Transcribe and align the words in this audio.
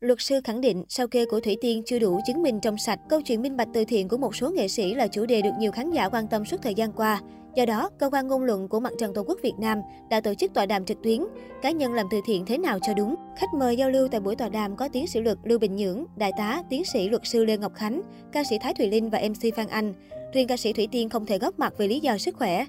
Luật 0.00 0.20
sư 0.20 0.40
khẳng 0.44 0.60
định 0.60 0.84
sao 0.88 1.06
kê 1.06 1.24
của 1.24 1.40
Thủy 1.40 1.56
Tiên 1.60 1.82
chưa 1.86 1.98
đủ 1.98 2.20
chứng 2.26 2.42
minh 2.42 2.60
trong 2.62 2.78
sạch. 2.78 2.98
Câu 3.08 3.20
chuyện 3.22 3.42
minh 3.42 3.56
bạch 3.56 3.68
từ 3.74 3.84
thiện 3.84 4.08
của 4.08 4.16
một 4.16 4.36
số 4.36 4.50
nghệ 4.50 4.68
sĩ 4.68 4.94
là 4.94 5.06
chủ 5.06 5.26
đề 5.26 5.42
được 5.42 5.50
nhiều 5.58 5.72
khán 5.72 5.90
giả 5.90 6.08
quan 6.08 6.28
tâm 6.28 6.44
suốt 6.44 6.56
thời 6.62 6.74
gian 6.74 6.92
qua. 6.92 7.20
Do 7.54 7.66
đó, 7.66 7.90
cơ 7.98 8.10
quan 8.12 8.28
ngôn 8.28 8.42
luận 8.42 8.68
của 8.68 8.80
Mặt 8.80 8.92
trận 8.98 9.14
Tổ 9.14 9.22
quốc 9.22 9.38
Việt 9.42 9.54
Nam 9.58 9.80
đã 10.10 10.20
tổ 10.20 10.34
chức 10.34 10.54
tọa 10.54 10.66
đàm 10.66 10.84
trực 10.84 11.02
tuyến 11.02 11.20
cá 11.62 11.70
nhân 11.70 11.94
làm 11.94 12.06
từ 12.10 12.20
thiện 12.26 12.46
thế 12.46 12.58
nào 12.58 12.78
cho 12.86 12.94
đúng. 12.94 13.14
Khách 13.38 13.54
mời 13.54 13.76
giao 13.76 13.90
lưu 13.90 14.08
tại 14.08 14.20
buổi 14.20 14.36
tọa 14.36 14.48
đàm 14.48 14.76
có 14.76 14.88
tiến 14.88 15.06
sĩ 15.06 15.20
luật 15.20 15.38
Lưu 15.44 15.58
Bình 15.58 15.76
Nhưỡng, 15.76 16.04
đại 16.16 16.32
tá 16.38 16.62
tiến 16.70 16.84
sĩ 16.84 17.08
luật 17.08 17.22
sư 17.24 17.44
Lê 17.44 17.56
Ngọc 17.56 17.74
Khánh, 17.74 18.02
ca 18.32 18.44
sĩ 18.44 18.56
Thái 18.60 18.74
Thùy 18.74 18.86
Linh 18.86 19.10
và 19.10 19.20
MC 19.28 19.56
Phan 19.56 19.68
Anh. 19.68 19.94
Riêng 20.32 20.46
ca 20.46 20.56
sĩ 20.56 20.72
Thủy 20.72 20.88
Tiên 20.92 21.08
không 21.08 21.26
thể 21.26 21.38
góp 21.38 21.58
mặt 21.58 21.74
vì 21.78 21.88
lý 21.88 22.00
do 22.00 22.18
sức 22.18 22.36
khỏe. 22.36 22.64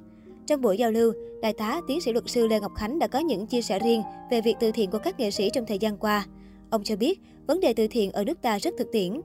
Trong 0.46 0.62
buổi 0.62 0.78
giao 0.78 0.92
lưu, 0.92 1.14
đại 1.42 1.54
tá 1.54 1.82
tiến 1.88 2.02
sĩ 2.02 2.14
luật 2.14 2.24
sư 2.28 2.48
Lê 2.48 2.60
Ngọc 2.60 2.72
Khánh 2.76 3.00
đã 3.00 3.08
có 3.08 3.20
những 3.20 3.48
chia 3.48 3.62
sẻ 3.62 3.80
riêng 3.80 4.04
về 4.32 4.42
việc 4.42 4.56
từ 4.60 4.72
thiện 4.72 4.92
của 4.92 5.00
các 5.00 5.20
nghệ 5.20 5.32
sĩ 5.32 5.50
trong 5.54 5.66
thời 5.66 5.80
gian 5.80 5.98
qua. 5.98 6.26
Ông 6.70 6.84
cho 6.84 6.96
biết, 6.96 7.20
vấn 7.48 7.60
đề 7.60 7.74
từ 7.74 7.88
thiện 7.88 8.12
ở 8.12 8.24
nước 8.24 8.42
ta 8.42 8.58
rất 8.60 8.74
thực 8.78 8.92
tiễn. 8.92 9.22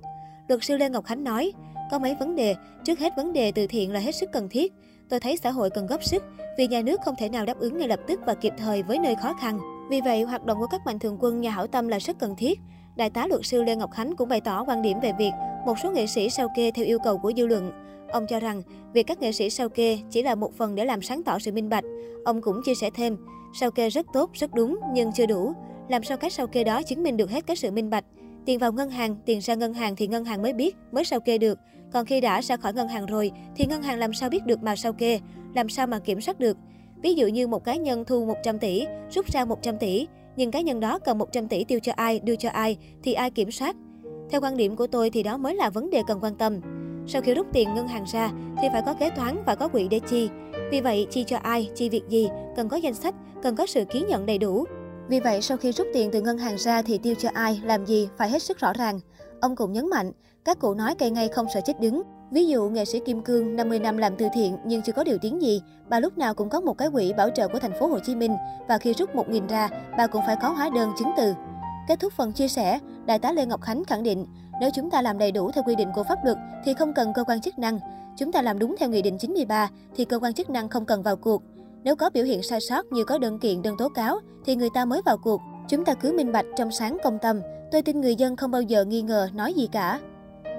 Luật 0.48 0.64
sư 0.64 0.76
Lê 0.76 0.90
Ngọc 0.90 1.04
Khánh 1.04 1.24
nói, 1.24 1.52
có 1.90 1.98
mấy 1.98 2.14
vấn 2.14 2.36
đề, 2.36 2.54
trước 2.84 2.98
hết 2.98 3.12
vấn 3.16 3.32
đề 3.32 3.52
từ 3.52 3.66
thiện 3.66 3.92
là 3.92 4.00
hết 4.00 4.12
sức 4.12 4.28
cần 4.32 4.48
thiết. 4.48 4.72
Tôi 5.08 5.20
thấy 5.20 5.36
xã 5.36 5.50
hội 5.50 5.70
cần 5.70 5.86
góp 5.86 6.04
sức, 6.04 6.22
vì 6.58 6.66
nhà 6.66 6.80
nước 6.80 7.00
không 7.04 7.14
thể 7.18 7.28
nào 7.28 7.44
đáp 7.44 7.58
ứng 7.58 7.78
ngay 7.78 7.88
lập 7.88 8.00
tức 8.08 8.20
và 8.26 8.34
kịp 8.34 8.52
thời 8.58 8.82
với 8.82 8.98
nơi 8.98 9.14
khó 9.14 9.34
khăn. 9.40 9.58
Vì 9.90 10.00
vậy, 10.00 10.22
hoạt 10.22 10.44
động 10.44 10.58
của 10.60 10.66
các 10.66 10.80
mạnh 10.86 10.98
thường 10.98 11.16
quân 11.20 11.40
nhà 11.40 11.50
hảo 11.50 11.66
tâm 11.66 11.88
là 11.88 11.98
rất 11.98 12.18
cần 12.18 12.36
thiết. 12.36 12.58
Đại 12.96 13.10
tá 13.10 13.26
luật 13.26 13.40
sư 13.44 13.62
Lê 13.62 13.76
Ngọc 13.76 13.90
Khánh 13.92 14.16
cũng 14.16 14.28
bày 14.28 14.40
tỏ 14.40 14.64
quan 14.64 14.82
điểm 14.82 15.00
về 15.00 15.12
việc 15.18 15.32
một 15.66 15.78
số 15.82 15.90
nghệ 15.90 16.06
sĩ 16.06 16.30
sao 16.30 16.48
kê 16.56 16.70
theo 16.70 16.84
yêu 16.84 16.98
cầu 17.04 17.18
của 17.18 17.32
dư 17.36 17.46
luận. 17.46 17.72
Ông 18.08 18.26
cho 18.26 18.40
rằng, 18.40 18.62
việc 18.92 19.02
các 19.06 19.20
nghệ 19.20 19.32
sĩ 19.32 19.50
sao 19.50 19.68
kê 19.68 19.98
chỉ 20.10 20.22
là 20.22 20.34
một 20.34 20.52
phần 20.54 20.74
để 20.74 20.84
làm 20.84 21.02
sáng 21.02 21.22
tỏ 21.22 21.38
sự 21.38 21.52
minh 21.52 21.68
bạch. 21.68 21.84
Ông 22.24 22.40
cũng 22.40 22.62
chia 22.64 22.74
sẻ 22.74 22.90
thêm, 22.94 23.16
sao 23.60 23.70
kê 23.70 23.88
rất 23.88 24.06
tốt, 24.12 24.30
rất 24.32 24.54
đúng, 24.54 24.80
nhưng 24.92 25.12
chưa 25.12 25.26
đủ. 25.26 25.52
Làm 25.92 26.02
sao 26.02 26.16
cái 26.16 26.30
sao 26.30 26.46
kê 26.46 26.64
đó 26.64 26.82
chứng 26.82 27.02
minh 27.02 27.16
được 27.16 27.30
hết 27.30 27.46
cái 27.46 27.56
sự 27.56 27.70
minh 27.70 27.90
bạch. 27.90 28.04
Tiền 28.46 28.58
vào 28.58 28.72
ngân 28.72 28.90
hàng, 28.90 29.16
tiền 29.24 29.40
ra 29.40 29.54
ngân 29.54 29.74
hàng 29.74 29.96
thì 29.96 30.06
ngân 30.06 30.24
hàng 30.24 30.42
mới 30.42 30.52
biết, 30.52 30.76
mới 30.92 31.04
sao 31.04 31.20
kê 31.20 31.38
được. 31.38 31.58
Còn 31.92 32.06
khi 32.06 32.20
đã 32.20 32.40
ra 32.40 32.56
khỏi 32.56 32.72
ngân 32.72 32.88
hàng 32.88 33.06
rồi, 33.06 33.32
thì 33.56 33.66
ngân 33.66 33.82
hàng 33.82 33.98
làm 33.98 34.12
sao 34.12 34.30
biết 34.30 34.46
được 34.46 34.62
mà 34.62 34.76
sao 34.76 34.92
kê, 34.92 35.20
làm 35.54 35.68
sao 35.68 35.86
mà 35.86 35.98
kiểm 35.98 36.20
soát 36.20 36.38
được. 36.38 36.56
Ví 37.02 37.14
dụ 37.14 37.26
như 37.26 37.46
một 37.46 37.64
cá 37.64 37.76
nhân 37.76 38.04
thu 38.04 38.24
100 38.24 38.58
tỷ, 38.58 38.84
rút 39.10 39.32
ra 39.32 39.44
100 39.44 39.78
tỷ, 39.78 40.06
nhưng 40.36 40.50
cá 40.50 40.60
nhân 40.60 40.80
đó 40.80 40.98
cần 40.98 41.18
100 41.18 41.48
tỷ 41.48 41.64
tiêu 41.64 41.78
cho 41.82 41.92
ai, 41.96 42.20
đưa 42.20 42.36
cho 42.36 42.48
ai, 42.50 42.76
thì 43.02 43.12
ai 43.12 43.30
kiểm 43.30 43.50
soát. 43.50 43.76
Theo 44.30 44.40
quan 44.40 44.56
điểm 44.56 44.76
của 44.76 44.86
tôi 44.86 45.10
thì 45.10 45.22
đó 45.22 45.36
mới 45.36 45.54
là 45.54 45.70
vấn 45.70 45.90
đề 45.90 46.02
cần 46.06 46.18
quan 46.20 46.34
tâm. 46.34 46.60
Sau 47.06 47.22
khi 47.22 47.34
rút 47.34 47.46
tiền 47.52 47.74
ngân 47.74 47.88
hàng 47.88 48.04
ra 48.12 48.30
thì 48.62 48.68
phải 48.72 48.82
có 48.86 48.94
kế 48.94 49.10
toán 49.10 49.42
và 49.46 49.54
có 49.54 49.68
quỹ 49.68 49.88
để 49.88 49.98
chi. 49.98 50.28
Vì 50.70 50.80
vậy, 50.80 51.06
chi 51.10 51.24
cho 51.24 51.36
ai, 51.36 51.70
chi 51.74 51.88
việc 51.88 52.02
gì, 52.08 52.28
cần 52.56 52.68
có 52.68 52.76
danh 52.76 52.94
sách, 52.94 53.14
cần 53.42 53.56
có 53.56 53.66
sự 53.66 53.84
ký 53.84 54.04
nhận 54.08 54.26
đầy 54.26 54.38
đủ. 54.38 54.64
Vì 55.08 55.20
vậy, 55.20 55.42
sau 55.42 55.56
khi 55.56 55.72
rút 55.72 55.86
tiền 55.94 56.10
từ 56.12 56.20
ngân 56.20 56.38
hàng 56.38 56.56
ra 56.58 56.82
thì 56.82 56.98
tiêu 56.98 57.14
cho 57.18 57.28
ai, 57.34 57.60
làm 57.64 57.86
gì 57.86 58.08
phải 58.16 58.30
hết 58.30 58.42
sức 58.42 58.58
rõ 58.58 58.72
ràng. 58.72 59.00
Ông 59.40 59.56
cũng 59.56 59.72
nhấn 59.72 59.90
mạnh, 59.90 60.12
các 60.44 60.58
cụ 60.58 60.74
nói 60.74 60.94
cây 60.94 61.10
ngay 61.10 61.28
không 61.28 61.46
sợ 61.54 61.60
chết 61.64 61.80
đứng. 61.80 62.02
Ví 62.30 62.46
dụ, 62.46 62.68
nghệ 62.68 62.84
sĩ 62.84 63.00
Kim 63.00 63.22
Cương 63.22 63.56
50 63.56 63.78
năm 63.78 63.96
làm 63.96 64.16
từ 64.16 64.26
thiện 64.34 64.56
nhưng 64.64 64.82
chưa 64.82 64.92
có 64.92 65.04
điều 65.04 65.18
tiếng 65.22 65.42
gì, 65.42 65.62
bà 65.88 66.00
lúc 66.00 66.18
nào 66.18 66.34
cũng 66.34 66.48
có 66.48 66.60
một 66.60 66.78
cái 66.78 66.90
quỹ 66.90 67.12
bảo 67.12 67.30
trợ 67.30 67.48
của 67.48 67.58
thành 67.58 67.78
phố 67.80 67.86
Hồ 67.86 67.98
Chí 67.98 68.14
Minh 68.14 68.36
và 68.68 68.78
khi 68.78 68.92
rút 68.92 69.14
1.000 69.14 69.48
ra, 69.48 69.68
bà 69.98 70.06
cũng 70.06 70.22
phải 70.26 70.36
có 70.42 70.48
hóa 70.48 70.70
đơn 70.74 70.92
chứng 70.98 71.10
từ. 71.16 71.34
Kết 71.88 72.00
thúc 72.00 72.12
phần 72.16 72.32
chia 72.32 72.48
sẻ, 72.48 72.78
Đại 73.06 73.18
tá 73.18 73.32
Lê 73.32 73.46
Ngọc 73.46 73.62
Khánh 73.62 73.84
khẳng 73.84 74.02
định, 74.02 74.26
nếu 74.60 74.70
chúng 74.74 74.90
ta 74.90 75.02
làm 75.02 75.18
đầy 75.18 75.32
đủ 75.32 75.50
theo 75.50 75.64
quy 75.66 75.74
định 75.74 75.88
của 75.94 76.04
pháp 76.04 76.24
luật 76.24 76.38
thì 76.64 76.74
không 76.74 76.94
cần 76.94 77.12
cơ 77.14 77.24
quan 77.24 77.40
chức 77.40 77.58
năng. 77.58 77.78
Chúng 78.16 78.32
ta 78.32 78.42
làm 78.42 78.58
đúng 78.58 78.76
theo 78.78 78.88
Nghị 78.88 79.02
định 79.02 79.18
93 79.18 79.68
thì 79.96 80.04
cơ 80.04 80.18
quan 80.18 80.34
chức 80.34 80.50
năng 80.50 80.68
không 80.68 80.84
cần 80.84 81.02
vào 81.02 81.16
cuộc. 81.16 81.42
Nếu 81.84 81.96
có 81.96 82.10
biểu 82.10 82.24
hiện 82.24 82.42
sai 82.42 82.60
sót 82.60 82.92
như 82.92 83.04
có 83.04 83.18
đơn 83.18 83.38
kiện, 83.38 83.62
đơn 83.62 83.76
tố 83.78 83.88
cáo 83.88 84.18
thì 84.44 84.56
người 84.56 84.70
ta 84.74 84.84
mới 84.84 85.02
vào 85.04 85.16
cuộc. 85.18 85.40
Chúng 85.68 85.84
ta 85.84 85.94
cứ 85.94 86.12
minh 86.12 86.32
bạch, 86.32 86.46
trong 86.56 86.70
sáng, 86.70 86.98
công 87.04 87.18
tâm. 87.22 87.40
Tôi 87.72 87.82
tin 87.82 88.00
người 88.00 88.14
dân 88.14 88.36
không 88.36 88.50
bao 88.50 88.62
giờ 88.62 88.84
nghi 88.84 89.02
ngờ, 89.02 89.28
nói 89.34 89.54
gì 89.54 89.68
cả. 89.72 90.00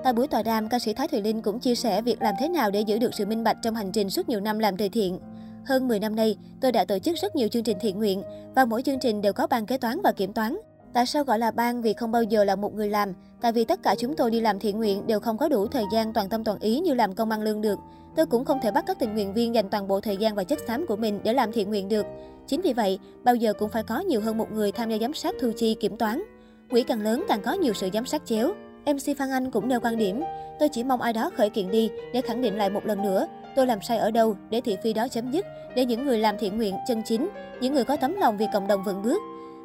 Tại 0.03 0.13
buổi 0.13 0.27
tọa 0.27 0.43
đàm, 0.43 0.69
ca 0.69 0.80
sĩ 0.80 0.93
Thái 0.93 1.07
Thùy 1.07 1.21
Linh 1.21 1.41
cũng 1.41 1.59
chia 1.59 1.75
sẻ 1.75 2.02
việc 2.02 2.21
làm 2.21 2.35
thế 2.39 2.49
nào 2.49 2.71
để 2.71 2.81
giữ 2.81 2.97
được 2.97 3.13
sự 3.13 3.25
minh 3.25 3.43
bạch 3.43 3.57
trong 3.61 3.75
hành 3.75 3.91
trình 3.91 4.09
suốt 4.09 4.30
nhiều 4.30 4.39
năm 4.39 4.59
làm 4.59 4.77
từ 4.77 4.89
thiện. 4.89 5.19
Hơn 5.65 5.87
10 5.87 5.99
năm 5.99 6.15
nay, 6.15 6.37
tôi 6.61 6.71
đã 6.71 6.86
tổ 6.86 6.99
chức 6.99 7.17
rất 7.17 7.36
nhiều 7.36 7.48
chương 7.48 7.64
trình 7.64 7.77
thiện 7.81 7.98
nguyện 7.98 8.23
và 8.55 8.65
mỗi 8.65 8.83
chương 8.83 8.99
trình 8.99 9.21
đều 9.21 9.33
có 9.33 9.48
ban 9.48 9.65
kế 9.65 9.77
toán 9.77 10.02
và 10.02 10.11
kiểm 10.11 10.33
toán. 10.33 10.58
Tại 10.93 11.05
sao 11.05 11.23
gọi 11.23 11.39
là 11.39 11.52
ban 11.52 11.81
vì 11.81 11.93
không 11.93 12.11
bao 12.11 12.23
giờ 12.23 12.43
là 12.43 12.55
một 12.55 12.73
người 12.73 12.89
làm? 12.89 13.14
Tại 13.42 13.52
vì 13.52 13.65
tất 13.65 13.83
cả 13.83 13.95
chúng 13.98 14.15
tôi 14.15 14.31
đi 14.31 14.42
làm 14.42 14.59
thiện 14.59 14.77
nguyện 14.77 15.08
đều 15.08 15.20
không 15.20 15.37
có 15.37 15.49
đủ 15.49 15.67
thời 15.67 15.83
gian 15.92 16.14
toàn 16.14 16.30
tâm 16.30 16.43
toàn 16.43 16.59
ý 16.59 16.80
như 16.80 16.93
làm 16.93 17.14
công 17.14 17.31
ăn 17.31 17.42
lương 17.42 17.61
được. 17.61 17.80
Tôi 18.15 18.26
cũng 18.26 18.45
không 18.45 18.59
thể 18.61 18.71
bắt 18.71 18.83
các 18.87 18.99
tình 18.99 19.14
nguyện 19.14 19.33
viên 19.33 19.55
dành 19.55 19.70
toàn 19.70 19.87
bộ 19.87 19.99
thời 19.99 20.17
gian 20.17 20.36
và 20.36 20.43
chất 20.43 20.59
xám 20.67 20.86
của 20.87 20.95
mình 20.95 21.20
để 21.23 21.33
làm 21.33 21.52
thiện 21.52 21.70
nguyện 21.70 21.89
được. 21.89 22.05
Chính 22.48 22.61
vì 22.61 22.73
vậy, 22.73 22.99
bao 23.23 23.36
giờ 23.36 23.54
cũng 23.54 23.70
phải 23.70 23.83
có 23.83 23.99
nhiều 23.99 24.21
hơn 24.21 24.37
một 24.37 24.52
người 24.52 24.71
tham 24.71 24.89
gia 24.89 24.98
giám 24.98 25.14
sát 25.14 25.36
thu 25.42 25.52
chi 25.58 25.76
kiểm 25.76 25.98
toán. 25.98 26.23
Quỹ 26.70 26.83
càng 26.83 27.02
lớn 27.02 27.23
càng 27.27 27.42
có 27.42 27.54
nhiều 27.54 27.73
sự 27.73 27.89
giám 27.93 28.05
sát 28.05 28.21
chéo. 28.25 28.54
MC 28.86 29.17
Phan 29.17 29.30
Anh 29.31 29.52
cũng 29.52 29.67
nêu 29.67 29.80
quan 29.80 29.98
điểm, 29.98 30.23
tôi 30.60 30.70
chỉ 30.70 30.83
mong 30.83 31.02
ai 31.02 31.14
đó 31.14 31.30
khởi 31.37 31.49
kiện 31.49 31.71
đi 31.71 31.89
để 32.14 32.21
khẳng 32.21 32.42
định 32.42 32.58
lại 32.58 32.70
một 32.70 32.86
lần 32.86 33.02
nữa, 33.02 33.27
tôi 33.55 33.67
làm 33.67 33.81
sai 33.81 33.98
ở 33.98 34.11
đâu 34.11 34.36
để 34.49 34.61
thị 34.61 34.77
phi 34.83 34.93
đó 34.93 35.08
chấm 35.08 35.31
dứt, 35.31 35.45
để 35.75 35.86
những 35.86 36.05
người 36.05 36.17
làm 36.17 36.37
thiện 36.37 36.58
nguyện 36.58 36.75
chân 36.87 37.02
chính, 37.05 37.30
những 37.61 37.73
người 37.73 37.83
có 37.83 37.95
tấm 37.95 38.14
lòng 38.14 38.37
vì 38.37 38.45
cộng 38.54 38.67
đồng 38.67 38.83
vững 38.83 39.02
bước, 39.02 39.21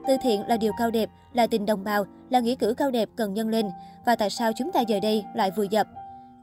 từ 0.09 0.17
thiện 0.23 0.43
là 0.49 0.57
điều 0.57 0.73
cao 0.79 0.91
đẹp, 0.91 1.11
là 1.33 1.47
tình 1.47 1.67
đồng 1.67 1.85
bào, 1.85 2.05
là 2.31 2.41
nghĩa 2.41 2.55
cử 2.55 2.75
cao 2.75 2.91
đẹp 2.91 3.09
cần 3.17 3.35
nhân 3.35 3.49
lên. 3.49 3.67
Và 4.07 4.17
tại 4.17 4.31
sao 4.31 4.53
chúng 4.57 4.73
ta 4.73 4.81
giờ 4.81 5.01
đây 5.03 5.25
lại 5.35 5.51
vùi 5.57 5.69
dập? 5.69 5.87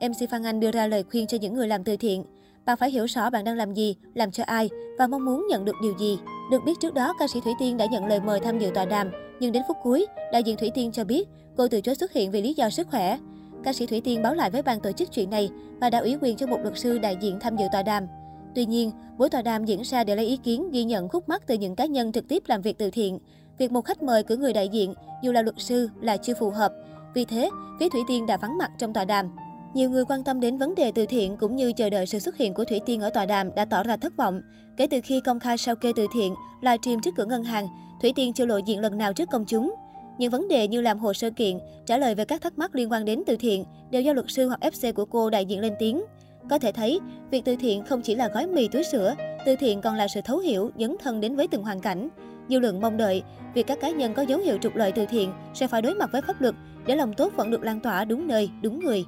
MC 0.02 0.30
Phan 0.30 0.44
Anh 0.44 0.60
đưa 0.60 0.72
ra 0.72 0.88
lời 0.88 1.04
khuyên 1.12 1.28
cho 1.28 1.38
những 1.42 1.54
người 1.54 1.68
làm 1.68 1.84
từ 1.84 1.98
thiện. 1.98 2.24
Bạn 2.66 2.78
phải 2.78 2.92
hiểu 2.92 3.06
rõ 3.06 3.30
bạn 3.30 3.44
đang 3.44 3.56
làm 3.56 3.74
gì, 3.74 3.96
làm 4.14 4.32
cho 4.32 4.44
ai 4.44 4.70
và 4.98 5.08
mong 5.08 5.26
muốn 5.26 5.48
nhận 5.50 5.66
được 5.66 5.76
điều 5.82 5.98
gì. 6.00 6.18
Được 6.52 6.64
biết 6.66 6.74
trước 6.82 6.94
đó, 6.94 7.14
ca 7.20 7.28
sĩ 7.28 7.40
Thủy 7.42 7.54
Tiên 7.60 7.78
đã 7.78 7.86
nhận 7.86 8.06
lời 8.06 8.20
mời 8.20 8.40
tham 8.40 8.60
dự 8.60 8.72
tọa 8.74 8.86
đàm, 8.86 9.12
nhưng 9.40 9.52
đến 9.52 9.64
phút 9.68 9.78
cuối, 9.84 10.06
đại 10.32 10.44
diện 10.44 10.58
Thủy 10.58 10.72
Tiên 10.76 10.92
cho 10.92 11.04
biết 11.04 11.28
cô 11.58 11.68
từ 11.68 11.82
chối 11.82 11.96
xuất 11.96 12.14
hiện 12.14 12.32
vì 12.32 12.42
lý 12.42 12.54
do 12.54 12.70
sức 12.70 12.88
khỏe. 12.88 13.18
Ca 13.64 13.74
sĩ 13.74 13.86
Thủy 13.86 14.02
Tiên 14.02 14.24
báo 14.24 14.34
lại 14.34 14.50
với 14.50 14.62
ban 14.62 14.80
tổ 14.80 14.92
chức 14.92 15.12
chuyện 15.12 15.30
này 15.30 15.50
và 15.82 15.90
đã 15.90 16.00
ủy 16.00 16.18
quyền 16.22 16.38
cho 16.38 16.48
một 16.48 16.60
luật 16.62 16.78
sư 16.78 16.98
đại 16.98 17.18
diện 17.22 17.40
tham 17.40 17.58
dự 17.58 17.66
tọa 17.72 17.84
đàm. 17.84 18.08
Tuy 18.56 18.66
nhiên, 18.66 18.92
buổi 19.18 19.30
tọa 19.30 19.42
đàm 19.42 19.66
diễn 19.66 19.82
ra 19.82 20.04
để 20.04 20.16
lấy 20.16 20.26
ý 20.26 20.38
kiến 20.38 20.72
ghi 20.72 20.84
nhận 20.84 21.10
khúc 21.10 21.30
mắc 21.30 21.48
từ 21.48 21.56
những 21.56 21.76
cá 21.76 21.86
nhân 21.86 22.12
trực 22.12 22.28
tiếp 22.28 22.44
làm 22.48 22.62
việc 22.62 22.78
từ 22.78 22.90
thiện. 22.92 23.20
Việc 23.58 23.72
một 23.72 23.82
khách 23.82 24.04
mời 24.04 24.24
cử 24.24 24.38
người 24.38 24.54
đại 24.54 24.70
diện, 24.70 24.94
dù 25.24 25.32
là 25.32 25.42
luật 25.42 25.56
sư, 25.58 25.90
là 26.02 26.18
chưa 26.18 26.34
phù 26.40 26.50
hợp. 26.50 26.74
Vì 27.14 27.26
thế, 27.26 27.50
phía 27.80 27.90
Thủy 27.90 28.02
Tiên 28.08 28.26
đã 28.26 28.38
vắng 28.38 28.58
mặt 28.58 28.72
trong 28.78 28.94
tòa 28.94 29.06
đàm. 29.06 29.32
Nhiều 29.74 29.90
người 29.90 30.06
quan 30.06 30.24
tâm 30.24 30.40
đến 30.40 30.58
vấn 30.58 30.76
đề 30.76 30.92
từ 30.96 31.06
thiện 31.06 31.38
cũng 31.38 31.56
như 31.56 31.72
chờ 31.74 31.90
đợi 31.90 32.06
sự 32.06 32.20
xuất 32.20 32.38
hiện 32.38 32.54
của 32.54 32.66
Thủy 32.66 32.80
Tiên 32.86 33.02
ở 33.02 33.10
tòa 33.10 33.26
đàm 33.26 33.56
đã 33.56 33.66
tỏ 33.66 33.84
ra 33.84 33.98
thất 33.98 34.18
vọng. 34.18 34.42
Kể 34.78 34.88
từ 34.88 35.00
khi 35.04 35.22
công 35.26 35.40
khai 35.40 35.58
sao 35.58 35.76
kê 35.76 35.92
từ 35.96 36.08
thiện, 36.14 36.36
livestream 36.62 37.02
trước 37.02 37.12
cửa 37.18 37.26
ngân 37.26 37.44
hàng, 37.44 37.68
Thủy 38.02 38.14
Tiên 38.16 38.34
chưa 38.34 38.46
lộ 38.46 38.58
diện 38.58 38.80
lần 38.80 38.98
nào 38.98 39.14
trước 39.14 39.30
công 39.32 39.46
chúng. 39.46 39.76
Những 40.18 40.32
vấn 40.32 40.48
đề 40.48 40.68
như 40.68 40.82
làm 40.82 41.00
hồ 41.00 41.14
sơ 41.14 41.30
kiện, 41.30 41.60
trả 41.86 41.98
lời 41.98 42.16
về 42.16 42.26
các 42.26 42.42
thắc 42.42 42.58
mắc 42.58 42.76
liên 42.76 42.92
quan 42.92 43.06
đến 43.06 43.24
từ 43.28 43.36
thiện 43.36 43.66
đều 43.90 44.02
do 44.02 44.14
luật 44.14 44.26
sư 44.30 44.48
hoặc 44.48 44.60
FC 44.62 44.94
của 44.94 45.06
cô 45.06 45.30
đại 45.30 45.46
diện 45.46 45.60
lên 45.60 45.74
tiếng. 45.80 46.04
Có 46.50 46.60
thể 46.60 46.72
thấy, 46.72 47.00
việc 47.32 47.46
từ 47.46 47.56
thiện 47.56 47.84
không 47.84 48.02
chỉ 48.02 48.16
là 48.16 48.28
gói 48.28 48.48
mì 48.48 48.68
túi 48.68 48.84
sữa, 48.84 49.16
từ 49.46 49.56
thiện 49.56 49.82
còn 49.82 49.96
là 49.96 50.08
sự 50.08 50.22
thấu 50.26 50.38
hiểu, 50.38 50.72
dấn 50.80 50.96
thân 51.04 51.22
đến 51.22 51.36
với 51.36 51.48
từng 51.48 51.64
hoàn 51.64 51.82
cảnh. 51.82 52.10
Dư 52.50 52.60
luận 52.60 52.82
mong 52.82 52.98
đợi, 52.98 53.24
việc 53.54 53.68
các 53.68 53.80
cá 53.82 53.90
nhân 53.90 54.14
có 54.14 54.22
dấu 54.22 54.40
hiệu 54.40 54.58
trục 54.62 54.76
lợi 54.76 54.92
từ 54.92 55.06
thiện 55.06 55.32
sẽ 55.54 55.68
phải 55.68 55.82
đối 55.82 55.96
mặt 55.96 56.10
với 56.12 56.22
pháp 56.22 56.42
luật 56.42 56.56
để 56.86 56.96
lòng 56.96 57.14
tốt 57.14 57.34
vẫn 57.36 57.52
được 57.52 57.64
lan 57.64 57.80
tỏa 57.80 58.06
đúng 58.06 58.28
nơi, 58.28 58.50
đúng 58.62 58.80
người. 58.80 59.06